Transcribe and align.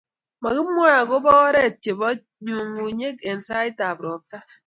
magimwae 0.43 0.93
agoba 1.03 1.29
oret 1.45 1.73
chebo 1.83 2.07
nyungunyeek 2.43 3.17
eng 3.29 3.41
saitab 3.47 3.97
ropta 4.05 4.37